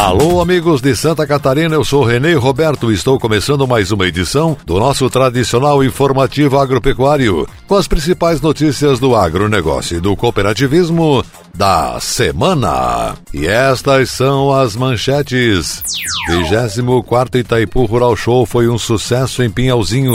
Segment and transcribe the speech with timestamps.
[0.00, 4.56] Alô, amigos de Santa Catarina, eu sou Renê Roberto e estou começando mais uma edição
[4.64, 11.22] do nosso tradicional informativo agropecuário, com as principais notícias do agronegócio e do cooperativismo
[11.54, 13.14] da semana.
[13.32, 15.82] E estas são as manchetes.
[16.30, 20.14] 24 Itaipu Rural Show foi um sucesso em Pinhalzinho.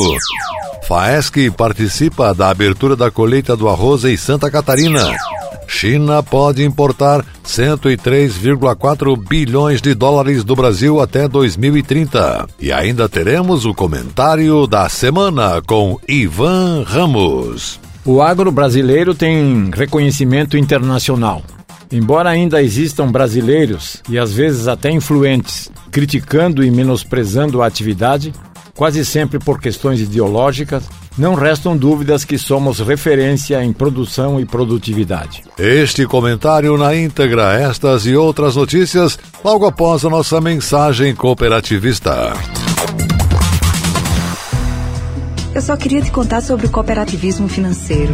[0.88, 5.16] Faesc participa da abertura da colheita do arroz em Santa Catarina.
[5.68, 12.48] China pode importar 103,4 bilhões de dólares do Brasil até 2030.
[12.60, 17.80] E ainda teremos o comentário da semana com Ivan Ramos.
[18.04, 21.42] O agro brasileiro tem reconhecimento internacional.
[21.92, 28.34] Embora ainda existam brasileiros, e às vezes até influentes, criticando e menosprezando a atividade,
[28.76, 30.84] quase sempre por questões ideológicas,
[31.18, 35.44] não restam dúvidas que somos referência em produção e produtividade.
[35.58, 42.34] Este comentário na íntegra, estas e outras notícias, logo após a nossa mensagem cooperativista.
[45.54, 48.14] Eu só queria te contar sobre o cooperativismo financeiro.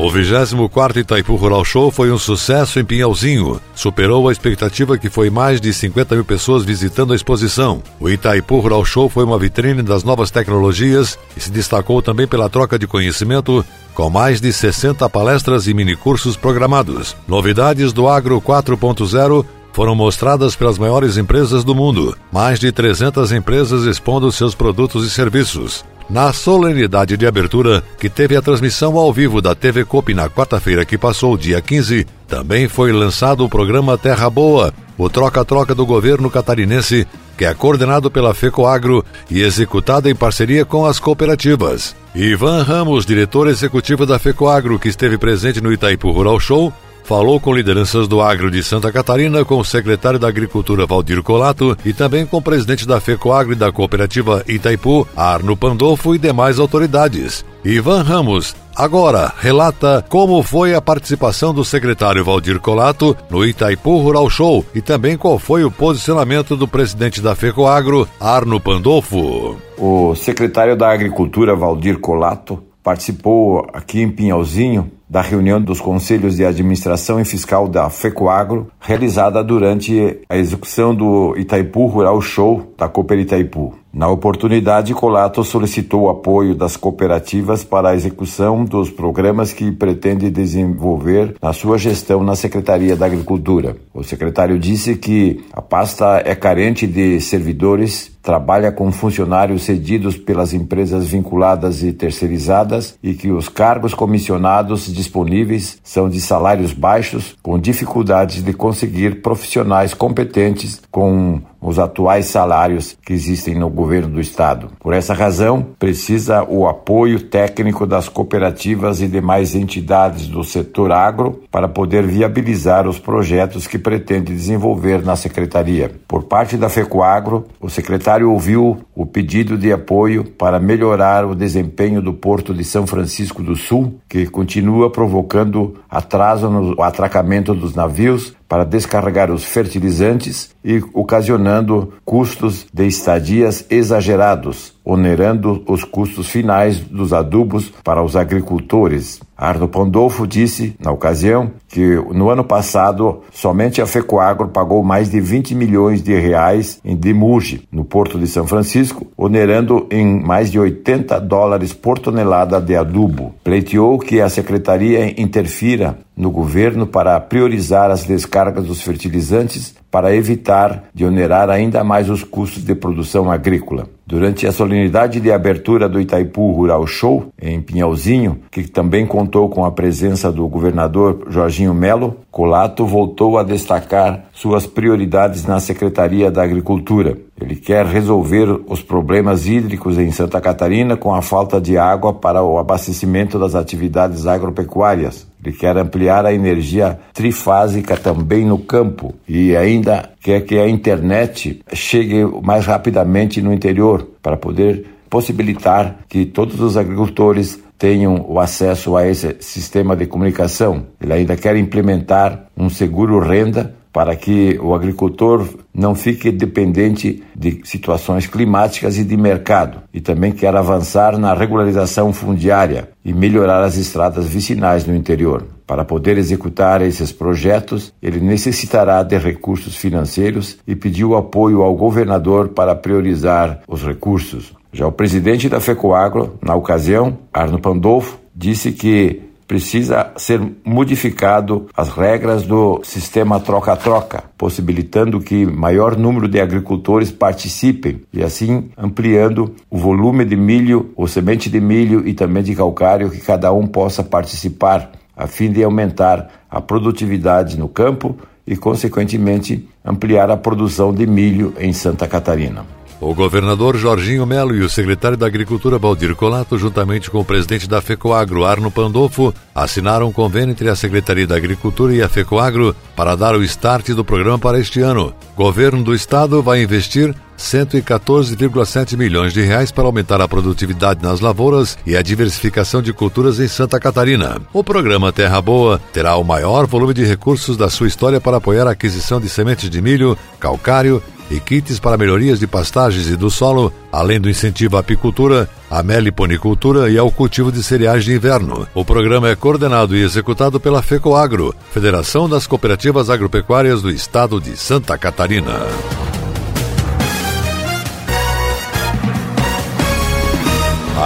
[0.00, 3.60] O 24 Itaipu Rural Show foi um sucesso em Pinhalzinho.
[3.74, 7.82] Superou a expectativa que foi mais de 50 mil pessoas visitando a exposição.
[7.98, 12.48] O Itaipu Rural Show foi uma vitrine das novas tecnologias e se destacou também pela
[12.48, 17.16] troca de conhecimento com mais de 60 palestras e minicursos programados.
[17.26, 22.16] Novidades do Agro 4.0 foram mostradas pelas maiores empresas do mundo.
[22.30, 25.84] Mais de 300 empresas expondo seus produtos e serviços.
[26.08, 30.82] Na solenidade de abertura, que teve a transmissão ao vivo da TV Cop na quarta-feira
[30.82, 36.30] que passou, dia 15, também foi lançado o programa Terra Boa, o troca-troca do governo
[36.30, 41.94] catarinense, que é coordenado pela FECOAGRO e executado em parceria com as cooperativas.
[42.14, 46.72] Ivan Ramos, diretor executivo da FECOAGRO, que esteve presente no Itaipu Rural Show,
[47.08, 51.74] falou com lideranças do agro de Santa Catarina, com o secretário da Agricultura Valdir Colato
[51.82, 56.58] e também com o presidente da FECOAGRO e da cooperativa Itaipu, Arno Pandolfo e demais
[56.58, 57.46] autoridades.
[57.64, 64.28] Ivan Ramos agora relata como foi a participação do secretário Valdir Colato no Itaipu Rural
[64.28, 69.56] Show e também qual foi o posicionamento do presidente da FECOAGRO, Arno Pandolfo.
[69.78, 76.44] O secretário da Agricultura Valdir Colato participou aqui em Pinhalzinho da reunião dos conselhos de
[76.44, 83.18] administração e fiscal da FECOAGRO, realizada durante a execução do Itaipu Rural Show da Cooper
[83.18, 83.74] Itaipu.
[83.92, 90.30] Na oportunidade, Colato solicitou o apoio das cooperativas para a execução dos programas que pretende
[90.30, 93.76] desenvolver na sua gestão na Secretaria da Agricultura.
[93.94, 100.52] O secretário disse que a pasta é carente de servidores, trabalha com funcionários cedidos pelas
[100.52, 107.58] empresas vinculadas e terceirizadas e que os cargos comissionados disponíveis são de salários baixos, com
[107.58, 114.70] dificuldades de conseguir profissionais competentes com os atuais salários que existem no governo do estado.
[114.78, 121.42] Por essa razão, precisa o apoio técnico das cooperativas e demais entidades do setor agro
[121.50, 125.90] para poder viabilizar os projetos que pretende desenvolver na secretaria.
[126.06, 132.00] Por parte da FECOAGRO, o secretário ouviu o pedido de apoio para melhorar o desempenho
[132.00, 138.37] do Porto de São Francisco do Sul, que continua provocando atraso no atracamento dos navios
[138.48, 147.12] para descarregar os fertilizantes e ocasionando custos de estadias exagerados, onerando os custos finais dos
[147.12, 149.20] adubos para os agricultores.
[149.36, 155.20] Arno Pandolfo disse, na ocasião, que no ano passado somente a Fecoagro pagou mais de
[155.20, 160.58] 20 milhões de reais em demurge no Porto de São Francisco, onerando em mais de
[160.58, 163.34] 80 dólares por tonelada de adubo.
[163.44, 170.84] Pleiteou que a secretaria interfira no governo para priorizar as descargas dos fertilizantes para evitar
[170.92, 173.86] de onerar ainda mais os custos de produção agrícola.
[174.06, 179.64] Durante a solenidade de abertura do Itaipu Rural Show, em Pinhalzinho, que também contou com
[179.64, 186.42] a presença do governador Jorginho Melo, Colato voltou a destacar suas prioridades na Secretaria da
[186.42, 187.18] Agricultura.
[187.40, 192.42] Ele quer resolver os problemas hídricos em Santa Catarina com a falta de água para
[192.42, 195.26] o abastecimento das atividades agropecuárias.
[195.44, 201.60] Ele quer ampliar a energia trifásica também no campo e ainda quer que a internet
[201.72, 208.96] chegue mais rapidamente no interior para poder possibilitar que todos os agricultores tenham o acesso
[208.96, 210.86] a esse sistema de comunicação.
[211.00, 217.60] Ele ainda quer implementar um seguro renda para que o agricultor não fique dependente de
[217.64, 219.82] situações climáticas e de mercado.
[219.92, 225.46] E também quer avançar na regularização fundiária e melhorar as estradas vicinais no interior.
[225.66, 232.48] Para poder executar esses projetos, ele necessitará de recursos financeiros e pediu apoio ao governador
[232.48, 234.54] para priorizar os recursos.
[234.72, 241.88] Já o presidente da FECOAGRO, na ocasião, Arno Pandolfo, disse que precisa ser modificado as
[241.88, 249.78] regras do sistema troca-troca, possibilitando que maior número de agricultores participem e assim ampliando o
[249.78, 254.04] volume de milho, ou semente de milho e também de calcário que cada um possa
[254.04, 258.16] participar, a fim de aumentar a produtividade no campo
[258.46, 262.77] e, consequentemente, ampliar a produção de milho em Santa Catarina.
[263.00, 267.68] O governador Jorginho Melo e o secretário da Agricultura Baldir Colato, juntamente com o presidente
[267.68, 272.74] da FECOAGRO, Arno Pandolfo, assinaram um convênio entre a Secretaria da Agricultura e a FECOAGRO
[272.96, 275.14] para dar o start do programa para este ano.
[275.36, 281.78] Governo do estado vai investir 114,7 milhões de reais para aumentar a produtividade nas lavouras
[281.86, 284.42] e a diversificação de culturas em Santa Catarina.
[284.52, 288.66] O programa Terra Boa terá o maior volume de recursos da sua história para apoiar
[288.66, 293.30] a aquisição de sementes de milho, calcário e kits para melhorias de pastagens e do
[293.30, 298.66] solo, além do incentivo à apicultura, à meliponicultura e ao cultivo de cereais de inverno.
[298.74, 304.56] O programa é coordenado e executado pela FECOAGRO, Federação das Cooperativas Agropecuárias do Estado de
[304.56, 305.58] Santa Catarina.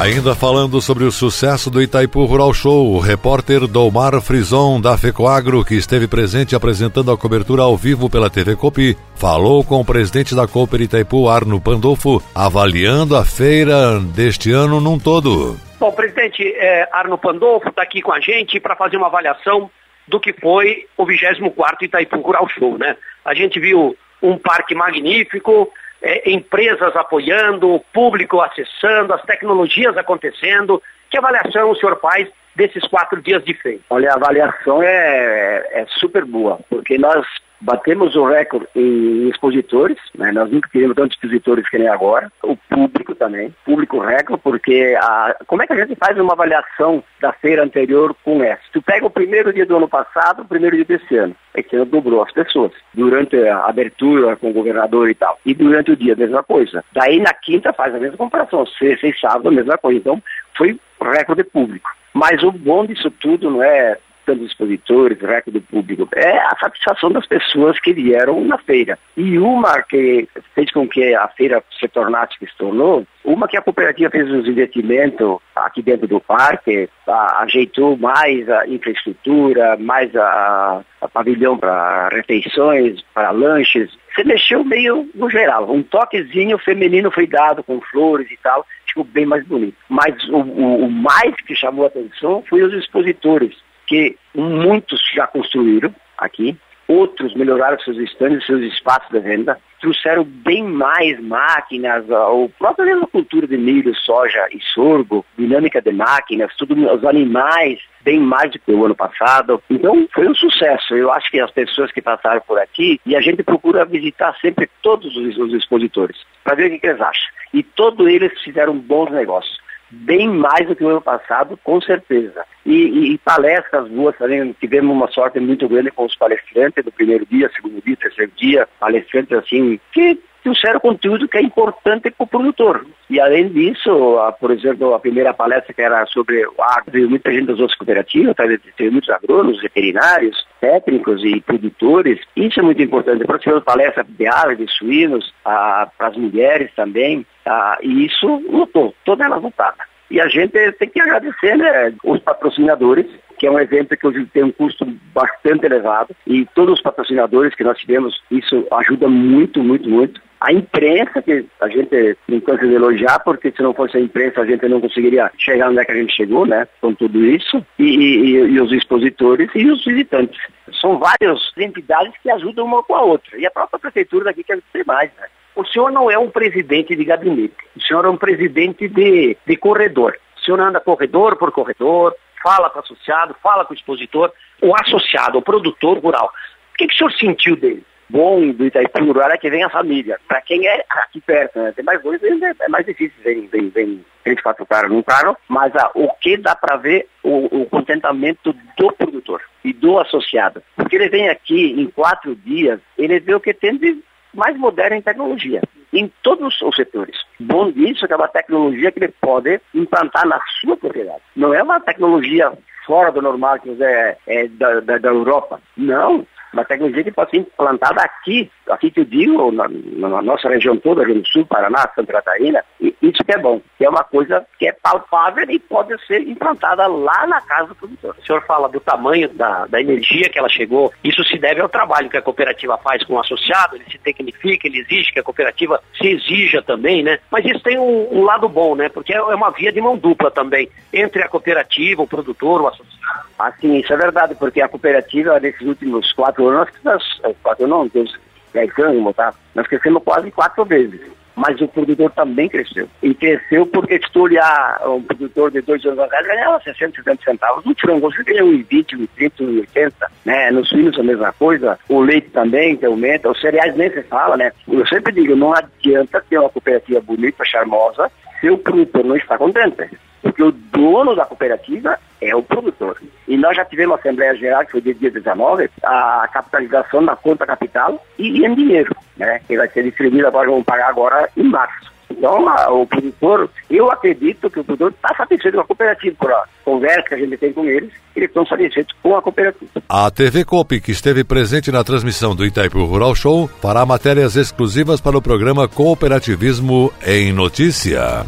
[0.00, 5.62] Ainda falando sobre o sucesso do Itaipu Rural Show, o repórter Dolmar Frison, da FECOAGRO,
[5.66, 10.34] que esteve presente apresentando a cobertura ao vivo pela TV Copi, falou com o presidente
[10.34, 15.60] da Cooper Itaipu, Arno Pandolfo, avaliando a feira deste ano num todo.
[15.78, 19.70] Bom, presidente é, Arno Pandolfo está aqui com a gente para fazer uma avaliação
[20.08, 22.96] do que foi o 24º Itaipu Rural Show, né?
[23.22, 25.70] A gente viu um parque magnífico,
[26.02, 30.82] é, empresas apoiando, o público acessando, as tecnologias acontecendo.
[31.10, 33.80] Que avaliação o senhor faz desses quatro dias de feira?
[33.88, 37.24] Olha, a avaliação é, é super boa, porque nós
[37.62, 40.32] batemos o recorde em expositores, né?
[40.32, 45.36] nós nunca tivemos tantos expositores que nem agora, o público também, público recorde, porque a,
[45.46, 48.62] como é que a gente faz uma avaliação da feira anterior com essa?
[48.72, 51.86] Tu pega o primeiro dia do ano passado, o primeiro dia desse ano, esse ano
[51.86, 56.14] dobrou as pessoas, durante a abertura com o governador e tal, e durante o dia
[56.14, 56.84] a mesma coisa.
[56.92, 60.22] Daí na quinta faz a mesma comparação, sexta e sábado a mesma coisa, então
[60.56, 61.88] foi recorde público.
[62.12, 67.26] Mas o bom disso tudo não é tanto expositores, recorde público, é a satisfação das
[67.26, 68.98] pessoas que vieram na feira.
[69.16, 73.56] E uma que fez com que a feira se tornasse que se tornou, uma que
[73.56, 80.14] a cooperativa fez os investimentos aqui dentro do parque, a, ajeitou mais a infraestrutura, mais
[80.16, 85.70] a, a pavilhão para refeições, para lanches, se mexeu meio no geral.
[85.70, 89.76] Um toquezinho feminino foi dado com flores e tal, ficou bem mais bonito.
[89.88, 93.54] Mas o, o, o mais que chamou a atenção foi os expositores
[93.92, 96.56] que muitos já construíram aqui,
[96.88, 103.46] outros melhoraram seus estandes, seus espaços de venda, trouxeram bem mais máquinas, o próprio cultura
[103.46, 108.72] de milho, soja e sorgo, dinâmica de máquinas, tudo, os animais bem mais do que
[108.72, 109.62] o ano passado.
[109.68, 110.94] Então foi um sucesso.
[110.94, 114.70] Eu acho que as pessoas que passaram por aqui, e a gente procura visitar sempre
[114.80, 117.30] todos os, os expositores, para ver o que eles acham.
[117.52, 119.61] E todos eles fizeram bons negócios
[119.92, 122.44] bem mais do que o ano passado, com certeza.
[122.64, 126.90] E, e, e, palestras boas também, tivemos uma sorte muito grande com os palestrantes do
[126.90, 132.24] primeiro dia, segundo dia, terceiro dia, palestrantes assim, que trouxeram conteúdo que é importante para
[132.24, 132.86] o produtor.
[133.08, 137.32] E além disso, a, por exemplo, a primeira palestra que era sobre o agro, muita
[137.32, 138.44] gente das outras cooperativas, tá,
[138.76, 142.20] teve muitos agrônomos, veterinários, técnicos e produtores.
[142.36, 143.24] Isso é muito importante.
[143.24, 147.26] Participamos palestra de aves, de suínos, para as mulheres também.
[147.44, 149.91] Ah, e isso lotou, toda ela lotada.
[150.12, 153.06] E a gente tem que agradecer né, os patrocinadores,
[153.38, 157.54] que é um evento que hoje tem um custo bastante elevado, e todos os patrocinadores
[157.54, 160.20] que nós tivemos, isso ajuda muito, muito, muito.
[160.38, 164.42] A imprensa, que a gente não cansa de elogiar, porque se não fosse a imprensa
[164.42, 167.64] a gente não conseguiria chegar onde é que a gente chegou, né, com tudo isso,
[167.78, 170.38] e, e, e os expositores e os visitantes.
[170.78, 174.58] São várias entidades que ajudam uma com a outra, e a própria prefeitura daqui quer
[174.74, 175.26] ter mais, né.
[175.54, 179.56] O senhor não é um presidente de gabinete, o senhor é um presidente de, de
[179.56, 180.16] corredor.
[180.36, 184.74] O senhor anda corredor por corredor, fala com o associado, fala com o expositor, o
[184.74, 186.32] associado, o produtor rural.
[186.72, 187.84] O que, que o senhor sentiu dele?
[188.12, 190.20] Bom do Itaipu Rural é que vem a família.
[190.28, 191.72] Para quem é aqui perto, né?
[191.72, 195.90] tem mais dois, é mais difícil, vem, vem, vem 24 caras num carro, mas ah,
[195.94, 200.62] o que dá para ver o, o, contentamento do produtor e do associado.
[200.76, 204.02] Porque ele vem aqui em quatro dias, ele vê o que tem de
[204.34, 205.62] mais moderna em tecnologia,
[205.92, 207.16] em todos os setores.
[207.38, 211.22] Bom disso é que é uma tecnologia que ele pode implantar na sua propriedade.
[211.36, 212.52] Não é uma tecnologia
[212.86, 215.60] fora do normal que é, é da, da, da Europa.
[215.76, 220.48] Não, uma tecnologia que pode ser implantada aqui, aqui que eu digo, na, na nossa
[220.48, 223.88] região toda, Rio do Sul, Paraná, Santa Catarina, e isso que é bom, que é
[223.88, 228.14] uma coisa que é palpável e pode ser implantada lá na casa do produtor.
[228.18, 231.68] O senhor fala do tamanho da, da energia que ela chegou, isso se deve ao
[231.68, 235.22] trabalho que a cooperativa faz com o associado, ele se tecnifica, ele exige que a
[235.22, 237.18] cooperativa se exija também, né?
[237.30, 238.88] Mas isso tem um, um lado bom, né?
[238.88, 243.31] Porque é uma via de mão dupla também, entre a cooperativa, o produtor, o associado.
[243.42, 247.88] Assim, isso é verdade, porque a cooperativa, nesses últimos quatro anos, nós, é, quatro não,
[247.88, 248.16] Deus,
[248.54, 249.34] dez anos, tá?
[249.52, 251.00] nós crescemos quase quatro vezes.
[251.34, 252.88] Mas o produtor também cresceu.
[253.02, 257.24] E cresceu porque se tu olhar um produtor de dois anos atrás ganhava 60, 70
[257.24, 257.64] centavos.
[257.64, 259.92] No frango você ganha 1,20, 1,30, 1,80.
[260.26, 260.50] Né?
[260.50, 261.78] Nos suínos a mesma coisa.
[261.88, 263.30] O leite também que aumenta.
[263.30, 264.52] Os cereais nem se fala, né?
[264.68, 269.38] Eu sempre digo, não adianta ter uma cooperativa bonita, charmosa, se o produtor não está
[269.38, 269.88] contente.
[270.22, 272.96] Porque o dono da cooperativa é o produtor.
[273.26, 277.44] E nós já tivemos a Assembleia Geral, que foi dia 19, a capitalização da conta
[277.44, 279.40] capital e em dinheiro, né?
[279.46, 281.92] Que vai ser distribuído agora, vamos pagar agora em março.
[282.10, 286.30] Então, a, o produtor, eu acredito que o produtor está satisfeito com a cooperativa, por
[286.30, 289.82] a conversa que a gente tem com eles, eles estão satisfeitos com a cooperativa.
[289.88, 295.00] A TV Coop, que esteve presente na transmissão do Itaipu Rural Show, fará matérias exclusivas
[295.00, 298.24] para o programa Cooperativismo em Notícia.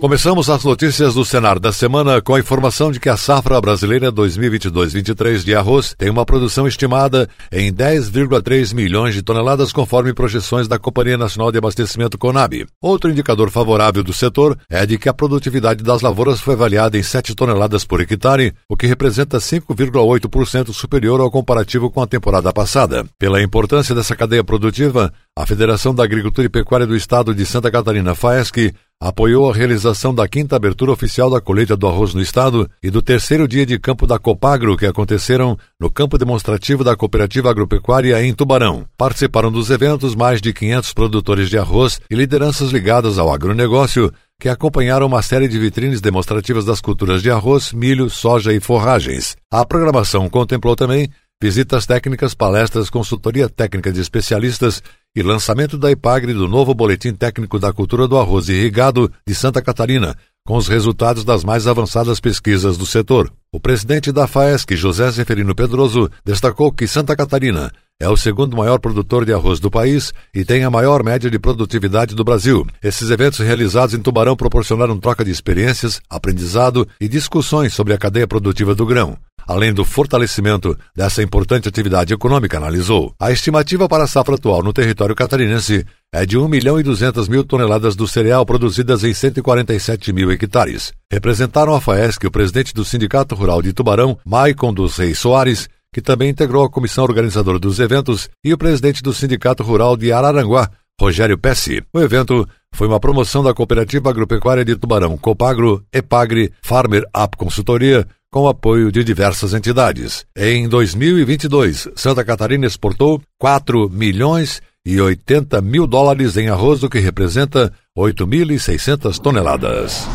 [0.00, 4.10] Começamos as notícias do Senar da semana com a informação de que a safra brasileira
[4.10, 10.78] 2022-23 de arroz tem uma produção estimada em 10,3 milhões de toneladas, conforme projeções da
[10.78, 12.66] Companhia Nacional de Abastecimento Conab.
[12.80, 17.02] Outro indicador favorável do setor é de que a produtividade das lavouras foi avaliada em
[17.02, 23.04] 7 toneladas por hectare, o que representa 5,8% superior ao comparativo com a temporada passada.
[23.18, 27.70] Pela importância dessa cadeia produtiva, a Federação da Agricultura e Pecuária do Estado de Santa
[27.70, 32.70] Catarina, FAESC, apoiou a realização da quinta abertura oficial da colheita do arroz no estado
[32.82, 37.50] e do terceiro dia de campo da Copagro, que aconteceram no campo demonstrativo da Cooperativa
[37.50, 38.84] Agropecuária em Tubarão.
[38.98, 44.50] Participaram dos eventos mais de 500 produtores de arroz e lideranças ligadas ao agronegócio, que
[44.50, 49.34] acompanharam uma série de vitrines demonstrativas das culturas de arroz, milho, soja e forragens.
[49.50, 51.08] A programação contemplou também
[51.42, 54.82] visitas técnicas, palestras, consultoria técnica de especialistas
[55.14, 59.60] e lançamento da IPAGRE do novo Boletim Técnico da Cultura do Arroz Irrigado de Santa
[59.60, 63.32] Catarina, com os resultados das mais avançadas pesquisas do setor.
[63.52, 68.80] O presidente da FAESC, José Zeferino Pedroso, destacou que Santa Catarina é o segundo maior
[68.80, 72.66] produtor de arroz do país e tem a maior média de produtividade do Brasil.
[72.82, 78.26] Esses eventos realizados em Tubarão proporcionaram troca de experiências, aprendizado e discussões sobre a cadeia
[78.26, 79.18] produtiva do grão
[79.50, 83.12] além do fortalecimento dessa importante atividade econômica, analisou.
[83.18, 87.26] A estimativa para a safra atual no território catarinense é de 1 milhão e 200
[87.26, 90.92] mil toneladas do cereal produzidas em 147 mil hectares.
[91.10, 96.00] Representaram a FAESC o presidente do Sindicato Rural de Tubarão, Maicon dos Reis Soares, que
[96.00, 100.70] também integrou a comissão organizadora dos eventos, e o presidente do Sindicato Rural de Araranguá,
[101.00, 101.82] Rogério Pesce.
[101.92, 108.06] O evento foi uma promoção da Cooperativa Agropecuária de Tubarão, Copagro, Epagre, Farmer App Consultoria,
[108.30, 110.24] com apoio de diversas entidades.
[110.36, 116.98] Em 2022, Santa Catarina exportou 4 milhões e 80 mil dólares em arroz, o que
[117.00, 120.06] representa 8.600 toneladas.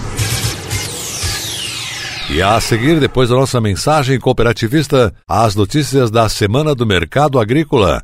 [2.29, 8.03] E a seguir, depois da nossa mensagem cooperativista, as notícias da Semana do Mercado Agrícola.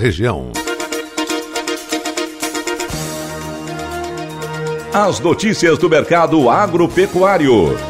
[0.00, 0.50] região.
[4.92, 7.89] As notícias do mercado agropecuário.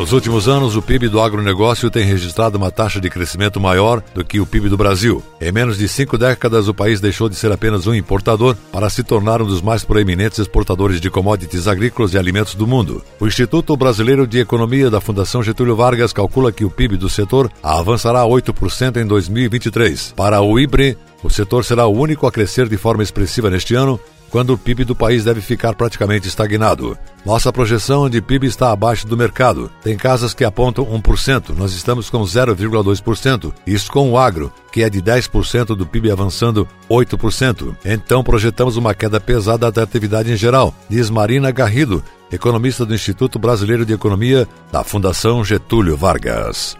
[0.00, 4.24] Nos últimos anos, o PIB do agronegócio tem registrado uma taxa de crescimento maior do
[4.24, 5.22] que o PIB do Brasil.
[5.38, 9.04] Em menos de cinco décadas, o país deixou de ser apenas um importador para se
[9.04, 13.04] tornar um dos mais proeminentes exportadores de commodities agrícolas e alimentos do mundo.
[13.20, 17.52] O Instituto Brasileiro de Economia da Fundação Getúlio Vargas calcula que o PIB do setor
[17.62, 20.14] avançará 8% em 2023.
[20.16, 24.00] Para o IBRE, O setor será o único a crescer de forma expressiva neste ano,
[24.30, 26.96] quando o PIB do país deve ficar praticamente estagnado.
[27.24, 29.70] Nossa projeção de PIB está abaixo do mercado.
[29.82, 33.52] Tem casas que apontam 1%, nós estamos com 0,2%.
[33.66, 37.76] Isso com o agro, que é de 10% do PIB avançando 8%.
[37.84, 43.38] Então projetamos uma queda pesada da atividade em geral, diz Marina Garrido, economista do Instituto
[43.38, 46.76] Brasileiro de Economia da Fundação Getúlio Vargas.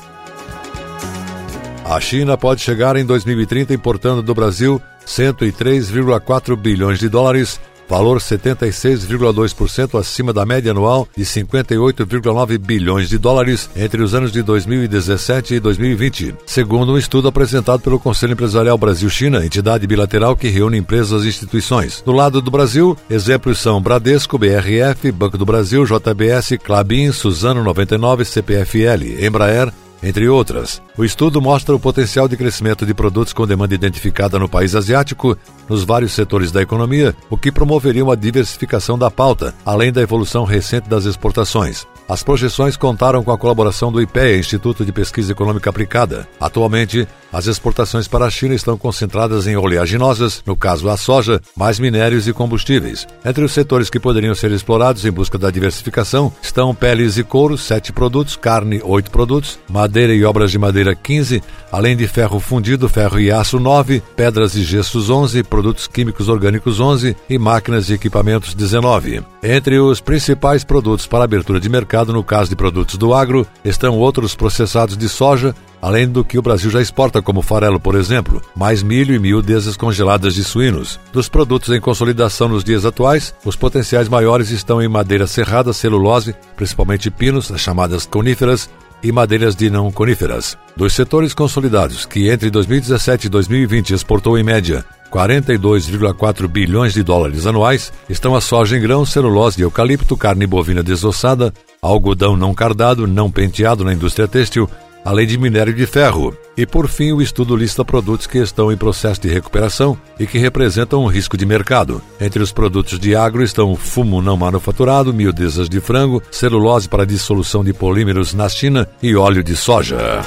[1.90, 9.98] A China pode chegar em 2030 importando do Brasil 103,4 bilhões de dólares, valor 76,2%
[9.98, 15.58] acima da média anual de 58,9 bilhões de dólares entre os anos de 2017 e
[15.58, 21.28] 2020, segundo um estudo apresentado pelo Conselho Empresarial Brasil-China, entidade bilateral que reúne empresas e
[21.28, 22.04] instituições.
[22.06, 28.24] Do lado do Brasil, exemplos são Bradesco, BRF, Banco do Brasil, JBS, Clabin, Suzano 99,
[28.24, 30.80] CPFL, Embraer, entre outras.
[30.96, 35.36] O estudo mostra o potencial de crescimento de produtos com demanda identificada no país asiático,
[35.68, 40.44] nos vários setores da economia, o que promoveria uma diversificação da pauta, além da evolução
[40.44, 41.86] recente das exportações.
[42.10, 46.26] As projeções contaram com a colaboração do IPEA, Instituto de Pesquisa Econômica Aplicada.
[46.40, 51.78] Atualmente, as exportações para a China estão concentradas em oleaginosas, no caso a soja, mais
[51.78, 53.06] minérios e combustíveis.
[53.24, 57.56] Entre os setores que poderiam ser explorados em busca da diversificação estão peles e couro,
[57.56, 62.88] 7 produtos, carne, 8 produtos, madeira e obras de madeira, 15, além de ferro fundido,
[62.88, 67.92] ferro e aço, 9, pedras e gessos, 11, produtos químicos orgânicos, 11 e máquinas e
[67.92, 69.22] equipamentos, 19.
[69.44, 73.98] Entre os principais produtos para abertura de mercado, no caso de produtos do agro, estão
[73.98, 78.42] outros processados de soja, além do que o Brasil já exporta, como farelo, por exemplo,
[78.56, 80.98] mais milho e miudezas congeladas de suínos.
[81.12, 86.34] Dos produtos em consolidação nos dias atuais, os potenciais maiores estão em madeira serrada, celulose,
[86.56, 88.68] principalmente pinos, as chamadas coníferas,
[89.02, 90.56] e madeiras de não coníferas.
[90.76, 97.46] Dos setores consolidados, que entre 2017 e 2020 exportou em média 42,4 bilhões de dólares
[97.46, 103.06] anuais, estão a soja em grão, celulose de eucalipto, carne bovina desossada, algodão não cardado,
[103.06, 104.68] não penteado na indústria têxtil,
[105.04, 106.36] além de minério de ferro.
[106.56, 110.38] E por fim, o estudo lista produtos que estão em processo de recuperação e que
[110.38, 112.02] representam um risco de mercado.
[112.20, 117.64] Entre os produtos de agro estão fumo não manufaturado, miudezas de frango, celulose para dissolução
[117.64, 120.20] de polímeros na China e óleo de soja.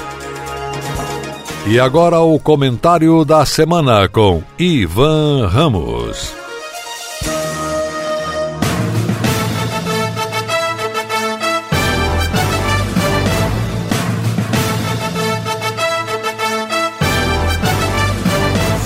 [1.66, 6.43] E agora o comentário da semana com Ivan Ramos.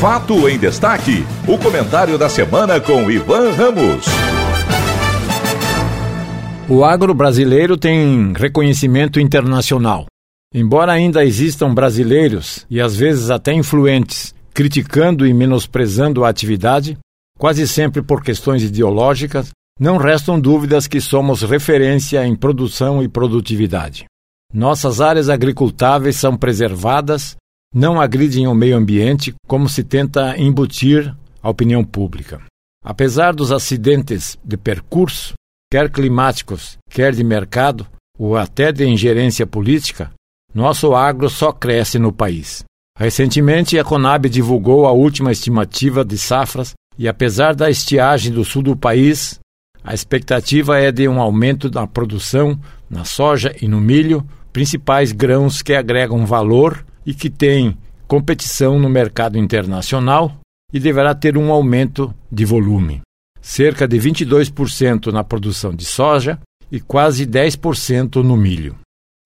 [0.00, 1.26] Fato em Destaque.
[1.44, 4.06] O comentário da semana com Ivan Ramos.
[6.68, 10.06] O agro brasileiro tem reconhecimento internacional.
[10.54, 16.96] Embora ainda existam brasileiros, e às vezes até influentes, criticando e menosprezando a atividade,
[17.37, 24.04] quase sempre por questões ideológicas, não restam dúvidas que somos referência em produção e produtividade.
[24.54, 27.37] Nossas áreas agricultáveis são preservadas
[27.74, 32.40] não agridem o meio ambiente como se tenta embutir a opinião pública.
[32.85, 35.35] Apesar dos acidentes de percurso,
[35.70, 37.87] quer climáticos, quer de mercado,
[38.18, 40.11] ou até de ingerência política,
[40.54, 42.64] nosso agro só cresce no país.
[42.98, 48.62] Recentemente, a Conab divulgou a última estimativa de safras e, apesar da estiagem do sul
[48.62, 49.38] do país,
[49.85, 52.59] a expectativa é de um aumento na produção
[52.90, 57.75] na soja e no milho, principais grãos que agregam valor e que tem
[58.07, 60.38] competição no mercado internacional
[60.71, 63.01] e deverá ter um aumento de volume.
[63.40, 66.38] Cerca de 22% na produção de soja
[66.71, 68.77] e quase 10% no milho.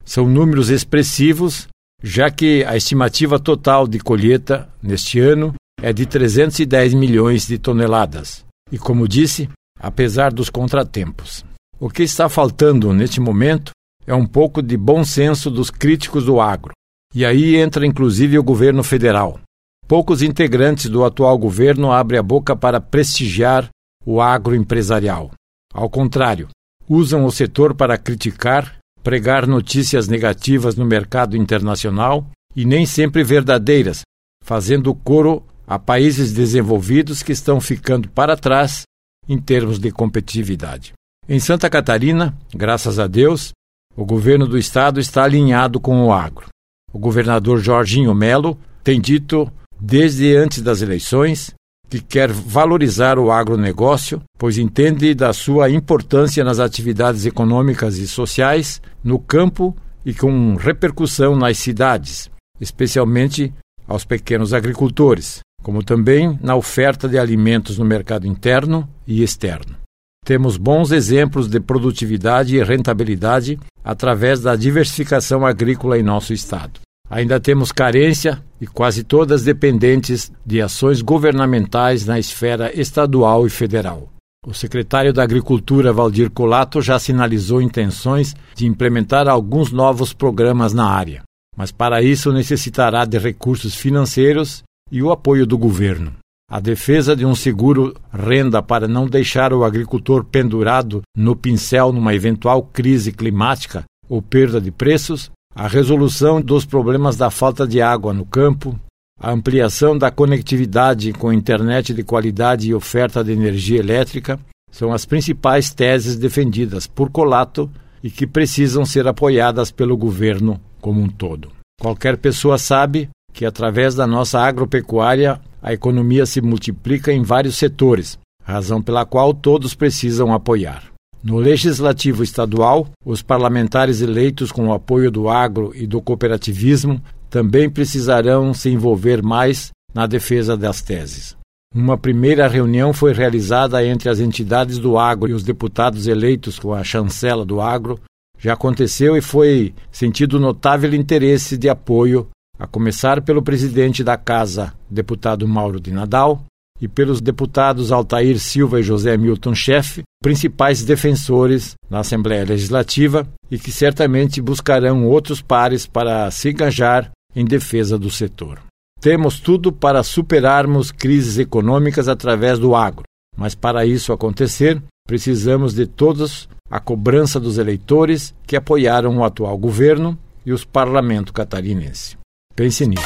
[0.05, 1.67] São números expressivos,
[2.01, 8.45] já que a estimativa total de colheita neste ano é de 310 milhões de toneladas.
[8.71, 11.45] E como disse, apesar dos contratempos.
[11.81, 13.73] O que está faltando neste momento
[14.07, 16.73] é um pouco de bom senso dos críticos do agro,
[17.15, 19.41] e aí entra inclusive o governo federal.
[19.87, 23.69] Poucos integrantes do atual governo abrem a boca para prestigiar
[24.05, 25.31] o agroempresarial.
[25.73, 26.49] Ao contrário,
[26.89, 34.03] usam o setor para criticar, pregar notícias negativas no mercado internacional e nem sempre verdadeiras,
[34.45, 38.83] fazendo coro a países desenvolvidos que estão ficando para trás
[39.29, 40.93] em termos de competitividade.
[41.29, 43.53] Em Santa Catarina, graças a Deus,
[43.97, 46.47] o governo do estado está alinhado com o agro.
[46.93, 49.51] O governador Jorginho Melo tem dito,
[49.81, 51.55] desde antes das eleições,
[51.89, 58.81] que quer valorizar o agronegócio, pois entende da sua importância nas atividades econômicas e sociais,
[59.05, 63.53] no campo e com repercussão nas cidades, especialmente
[63.87, 65.41] aos pequenos agricultores.
[65.63, 69.82] como também na oferta de alimentos no mercado interno e externo.
[70.25, 76.81] Temos bons exemplos de produtividade e rentabilidade através da diversificação agrícola em nosso estado.
[77.11, 84.09] Ainda temos carência e quase todas dependentes de ações governamentais na esfera estadual e federal.
[84.47, 90.87] O secretário da Agricultura, Valdir Colato, já sinalizou intenções de implementar alguns novos programas na
[90.87, 91.23] área,
[91.57, 96.22] mas para isso necessitará de recursos financeiros e o apoio do governo.
[96.53, 102.15] A defesa de um seguro renda para não deixar o agricultor pendurado no pincel numa
[102.15, 108.13] eventual crise climática ou perda de preços, a resolução dos problemas da falta de água
[108.13, 108.79] no campo,
[109.19, 114.39] a ampliação da conectividade com internet de qualidade e oferta de energia elétrica
[114.71, 117.71] são as principais teses defendidas por Colato
[118.05, 121.49] e que precisam ser apoiadas pelo governo como um todo.
[121.81, 128.19] Qualquer pessoa sabe que, através da nossa agropecuária, a economia se multiplica em vários setores,
[128.43, 130.93] razão pela qual todos precisam apoiar.
[131.23, 137.71] No legislativo estadual, os parlamentares eleitos com o apoio do agro e do cooperativismo também
[137.71, 141.37] precisarão se envolver mais na defesa das teses.
[141.73, 146.75] Uma primeira reunião foi realizada entre as entidades do agro e os deputados eleitos com
[146.75, 147.99] a chancela do agro.
[148.39, 152.29] Já aconteceu e foi sentido notável interesse de apoio
[152.63, 156.45] a começar pelo presidente da Casa, deputado Mauro de Nadal,
[156.81, 163.59] e pelos deputados Altair Silva e José Milton Chefe, principais defensores na Assembleia Legislativa e
[163.59, 168.61] que certamente buscarão outros pares para se engajar em defesa do setor.
[169.01, 173.03] Temos tudo para superarmos crises econômicas através do agro,
[173.37, 179.59] mas para isso acontecer, precisamos de todos a cobrança dos eleitores que apoiaram o atual
[179.59, 182.22] governo e os parlamento catarinense.
[182.55, 183.03] Pense nisso.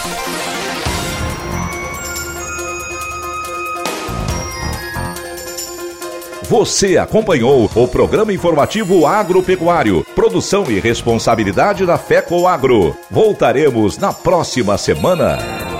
[6.48, 12.96] Você acompanhou o programa informativo agropecuário, produção e responsabilidade da FECO Agro.
[13.10, 15.75] Voltaremos na próxima semana.